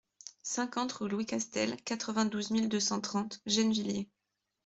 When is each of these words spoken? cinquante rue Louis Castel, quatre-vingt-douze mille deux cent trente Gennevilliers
cinquante 0.41 0.93
rue 0.93 1.09
Louis 1.09 1.27
Castel, 1.27 1.77
quatre-vingt-douze 1.85 2.49
mille 2.49 2.69
deux 2.69 2.79
cent 2.79 2.99
trente 3.01 3.39
Gennevilliers 3.45 4.09